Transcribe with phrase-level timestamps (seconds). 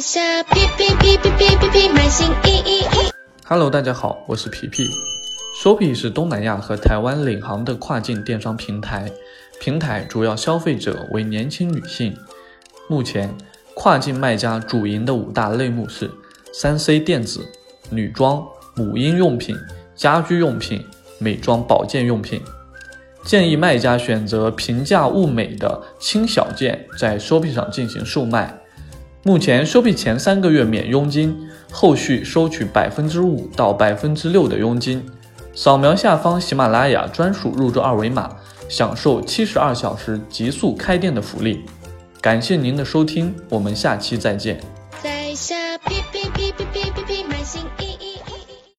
[0.00, 3.10] 下皮皮皮皮皮皮皮买新衣衣衣。
[3.44, 4.88] Hello，大家好，我是皮皮。
[5.60, 9.10] Shopee 是东南亚和台湾领航的跨境电商平台，
[9.60, 12.16] 平台主要消费者为年轻女性。
[12.88, 13.34] 目前，
[13.74, 16.08] 跨境卖家主营的五大类目是
[16.52, 17.44] 三 C 电子、
[17.90, 18.46] 女装、
[18.76, 19.56] 母婴用品、
[19.96, 20.86] 家居用品、
[21.18, 22.40] 美妆保健用品。
[23.24, 28.56] 建议卖家选择平价物美的轻小件，在 Shopee 上进行售卖。
[29.24, 31.36] 目前收币前三个月免佣金，
[31.72, 35.04] 后续收取百分之五到百分之六的佣金。
[35.52, 38.30] 扫描下方喜马拉雅专属入驻二维码，
[38.68, 41.64] 享受七十二小时极速开店的福利。
[42.20, 44.60] 感谢您的收听，我们下期再见。
[45.02, 47.27] 在下哔哔哔哔哔哔哔